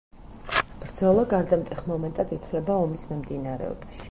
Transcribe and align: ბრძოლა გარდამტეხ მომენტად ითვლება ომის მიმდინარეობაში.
ბრძოლა 0.85 1.27
გარდამტეხ 1.35 1.85
მომენტად 1.93 2.35
ითვლება 2.39 2.83
ომის 2.87 3.09
მიმდინარეობაში. 3.13 3.99